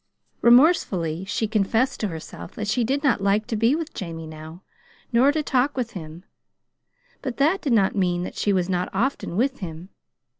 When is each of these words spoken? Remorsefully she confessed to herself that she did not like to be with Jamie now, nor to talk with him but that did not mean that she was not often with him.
Remorsefully 0.41 1.25
she 1.25 1.47
confessed 1.47 1.99
to 1.99 2.07
herself 2.07 2.53
that 2.55 2.67
she 2.67 2.83
did 2.83 3.03
not 3.03 3.21
like 3.21 3.45
to 3.45 3.55
be 3.55 3.75
with 3.75 3.93
Jamie 3.93 4.25
now, 4.25 4.63
nor 5.13 5.31
to 5.31 5.43
talk 5.43 5.77
with 5.77 5.91
him 5.91 6.23
but 7.21 7.37
that 7.37 7.61
did 7.61 7.73
not 7.73 7.95
mean 7.95 8.23
that 8.23 8.35
she 8.35 8.51
was 8.51 8.67
not 8.67 8.89
often 8.93 9.37
with 9.37 9.59
him. 9.59 9.89